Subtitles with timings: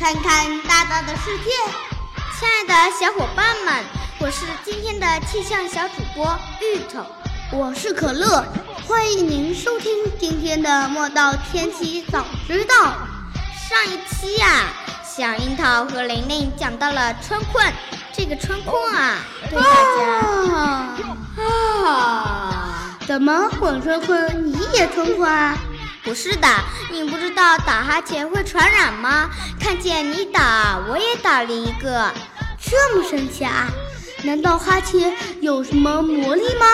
[0.00, 1.50] 看看大大的世界，
[2.38, 3.84] 亲爱的小伙伴们，
[4.18, 7.04] 我是今天的气象小主播芋头，
[7.52, 8.44] 我是可乐，
[8.86, 12.74] 欢迎您收听今天的莫道天气早知道。
[13.68, 14.72] 上一期呀，
[15.04, 17.72] 小樱桃和玲玲讲到了春困，
[18.12, 19.18] 这个春困啊，
[19.48, 19.66] 对大
[19.98, 25.56] 家啊，怎么我春困你也春困啊？
[26.04, 26.48] 不是的，
[26.90, 29.30] 你不知道打哈欠会传染吗？
[29.60, 32.12] 看见你打，我也打了一个，
[32.60, 33.68] 这么神奇啊？
[34.24, 36.66] 难道哈欠有什么魔力吗？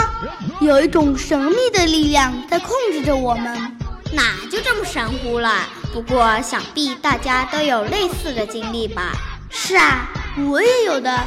[0.60, 3.76] 有一种神秘的力量在控制着我们？
[4.12, 5.66] 哪就这么神乎了？
[5.92, 9.12] 不过想必大家都有类似的经历吧？
[9.50, 10.08] 是啊，
[10.50, 11.22] 我也有的。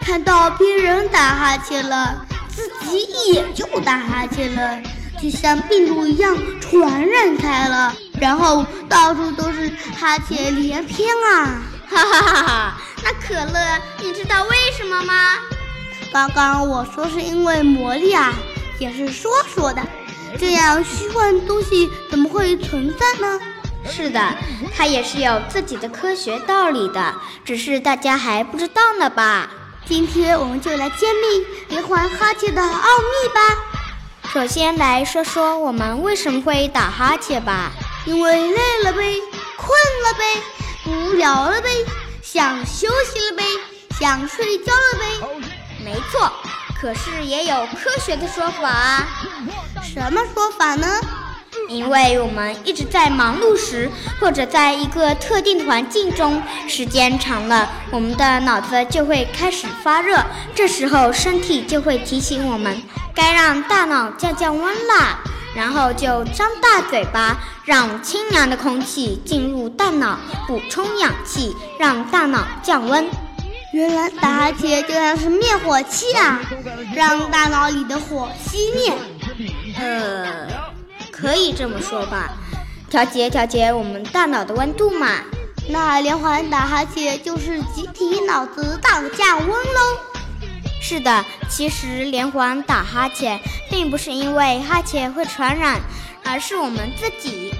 [0.00, 2.24] 看到别人打哈欠了，
[2.56, 4.80] 自己也就打哈欠了。
[5.22, 11.62] 就像病毒一样传染开了，然后到处都是哈欠连篇啊！
[11.88, 12.80] 哈哈哈哈！
[13.04, 15.38] 那可乐，你知道为什么吗？
[16.12, 18.34] 刚刚我说是因为魔力啊，
[18.78, 19.82] 也是说说的。
[20.38, 23.40] 这样虚幻东西怎么会存在呢？
[23.88, 24.20] 是的，
[24.76, 27.14] 它也是有自己的科学道理的，
[27.44, 29.48] 只是大家还不知道呢吧？
[29.88, 33.40] 今天我们就来揭秘连环哈欠的奥秘吧。
[34.32, 37.70] 首先来说说我们为什么会打哈欠吧，
[38.04, 39.20] 因为累了呗，
[39.56, 40.42] 困了呗，
[40.86, 41.68] 无聊了呗，
[42.20, 43.44] 想休息了呗，
[43.98, 45.04] 想睡觉了呗。
[45.84, 46.32] 没错，
[46.80, 49.06] 可是也有科学的说法啊。
[49.84, 51.00] 什么说法呢？
[51.68, 53.90] 因为我们一直在忙碌时，
[54.20, 60.24] 或者在一个特定的环境中，时间长了，我们的脑子就会开始发热，
[60.54, 62.82] 这时候身体就会提醒我们。
[63.14, 65.18] 该让大脑降降温啦，
[65.54, 73.06] 然后就张大嘴巴，让清凉的空气进入大脑，补充氧气，让大脑降温。
[73.72, 76.40] 原来打哈欠就像是灭火器啊，
[76.94, 78.92] 让大脑里的火熄灭。
[81.26, 82.30] 呃，可以这么说吧，
[82.88, 85.08] 调节调节我们大脑的温度嘛。
[85.68, 89.98] 那连环打哈欠就是集体脑子大降温喽。
[90.80, 95.80] 是的，其实连环打哈欠并不是因为哈欠会传染，
[96.24, 97.52] 而是我们自己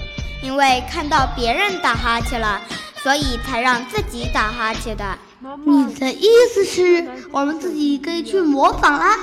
[0.44, 2.60] 因为看到别人打哈欠了，
[3.02, 5.18] 所以才让自己打哈欠的。
[5.64, 9.18] 你的意思是我们自己可以去模仿啦？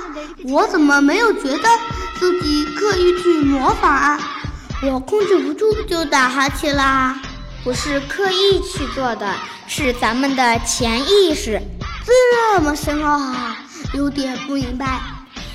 [0.48, 1.68] 我怎么没有觉得
[2.18, 4.33] 自己刻意去模仿啊？
[4.86, 7.18] 我控制不住就打哈欠啦，
[7.62, 9.34] 不是刻意去做的，
[9.66, 11.60] 是咱们的潜意识，
[12.04, 13.58] 这么深奥啊！
[13.94, 15.00] 有点不明白，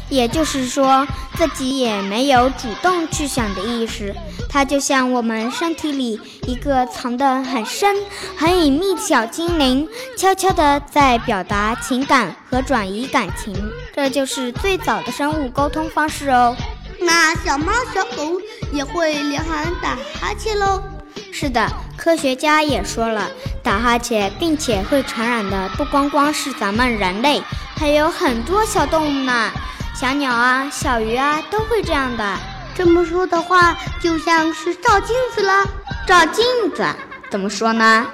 [0.10, 4.16] 也就是说自己也没有主动去想的意识，
[4.50, 7.96] 它就像我们身体里一个藏得很深、
[8.36, 13.54] 很隐秘的小精灵，悄悄地在表达情感和转移感情。
[13.94, 16.56] 这就是最早的生物沟通方式哦。
[17.02, 18.40] 那小猫、小狗
[18.72, 20.84] 也会连环打哈欠喽？
[21.32, 23.30] 是的，科学家也说了，
[23.64, 27.42] 打哈欠并且会传染的不光光是咱们人类。
[27.76, 29.52] 还有很多小动物呢，
[29.96, 32.38] 小鸟啊、小鱼啊都会这样的。
[32.76, 35.66] 这么说的话，就像是照镜子了。
[36.08, 36.46] 照镜
[36.76, 36.86] 子
[37.30, 38.08] 怎么说呢？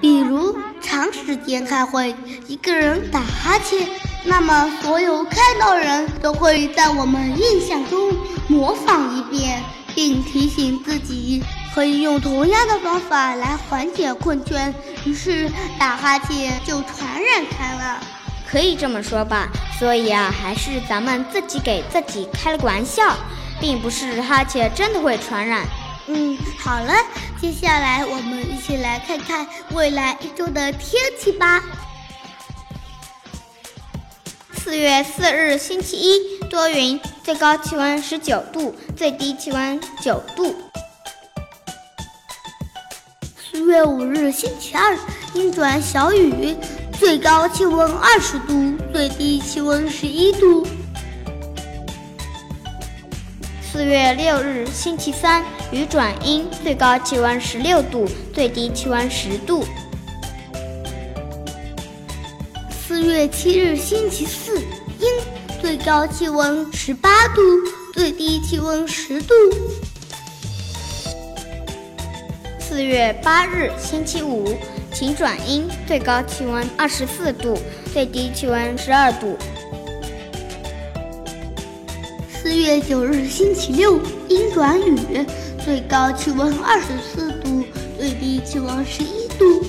[0.00, 2.14] 比如长时间开会，
[2.46, 3.88] 一个人打哈欠，
[4.22, 8.14] 那么所有看到人都会在我们印象中
[8.48, 9.62] 模仿一遍，
[9.94, 11.42] 并提醒自己
[11.74, 14.72] 可以用同样的方法来缓解困倦，
[15.04, 18.00] 于是打哈欠就传染开了。
[18.46, 23.14] 可以这么说吧，所以啊，还是咱们自己给自己开了个玩笑，
[23.60, 25.64] 并不是哈欠真的会传染。
[26.08, 26.92] 嗯，好了，
[27.40, 31.62] 接下来我们一起来看看未来一周的天气吧。
[34.70, 40.54] 四月四日星期一，多云，最高气温十九度，最低气温九度。
[43.36, 44.96] 四月五日星期二，
[45.34, 46.54] 阴转小雨。
[47.00, 50.64] 最高气温二十度，最低气温十一度。
[53.72, 59.64] 四月六日，星期三，雨转阴，最高气温十六度，最低气温十度。
[63.00, 65.08] 四月七日，星期四，阴，
[65.62, 67.40] 最高气温十八度，
[67.94, 69.34] 最低气温十度。
[72.58, 74.54] 四月八日，星期五，
[74.92, 77.56] 晴转阴，最高气温二十四度，
[77.90, 79.34] 最低气温十二度。
[82.30, 83.98] 四月九日，星期六，
[84.28, 85.24] 阴转雨，
[85.64, 87.64] 最高气温二十四度，
[87.98, 89.64] 最低气温十一度。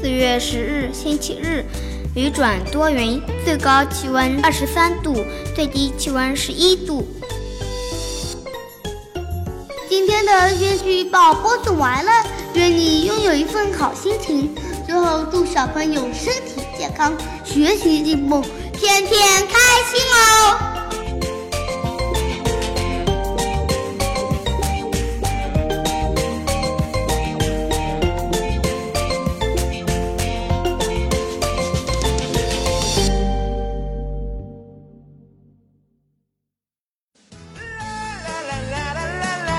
[0.00, 1.64] 四月十日，星期日，
[2.14, 5.24] 雨转多云，最高气温二十三度，
[5.56, 7.04] 最低气温十一度。
[9.88, 12.12] 今天的天气预报播送完了，
[12.54, 14.54] 愿你拥有一份好心情。
[14.86, 17.12] 最后，祝小朋友身体健康，
[17.44, 18.40] 学习进步，
[18.72, 19.10] 天天
[19.48, 19.58] 开
[19.90, 20.67] 心哦！